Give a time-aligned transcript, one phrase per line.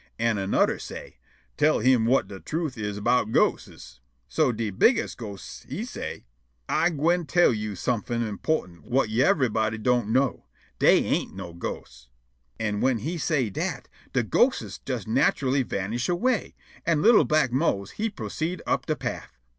[0.17, 1.17] An' annuder say':
[1.57, 6.25] "Tell him whut de truth is 'bout ghostes." So de bigges' ghost he say':
[6.67, 10.45] "Ah gwine tell yo' somefin' _im_portant whut yever'body don't know:
[10.79, 12.07] Dey ain't no ghosts."
[12.59, 17.91] An' whin he say' dat, de ghostes jes natchully vanish away, an' li'l' black Mose
[17.91, 19.37] he proceed' up de paff.